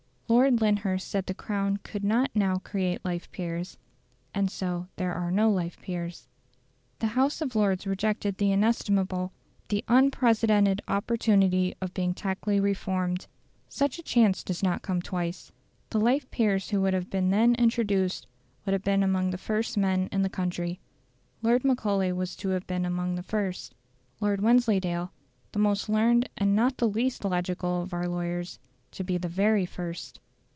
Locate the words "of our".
27.81-28.07